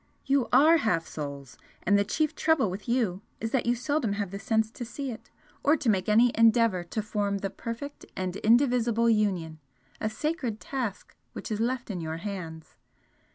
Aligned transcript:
You 0.25 0.49
ARE 0.51 0.77
half 0.77 1.05
souls, 1.05 1.59
and 1.83 1.95
the 1.95 2.03
chief 2.03 2.33
trouble 2.33 2.71
with 2.71 2.89
you 2.89 3.21
is 3.39 3.51
that 3.51 3.67
you 3.67 3.75
seldom 3.75 4.13
have 4.13 4.31
the 4.31 4.39
sense 4.39 4.71
to 4.71 4.83
see 4.83 5.11
it, 5.11 5.29
or 5.63 5.77
to 5.77 5.89
make 5.91 6.09
any 6.09 6.31
endeavour 6.35 6.83
to 6.85 7.03
form 7.03 7.37
the 7.37 7.51
perfect 7.51 8.07
and 8.17 8.35
indivisible 8.37 9.11
union, 9.11 9.59
a 9.99 10.09
sacred 10.09 10.59
task 10.59 11.15
which 11.33 11.51
is 11.51 11.59
left 11.59 11.91
in 11.91 12.01
your 12.01 12.17
hands. 12.17 12.77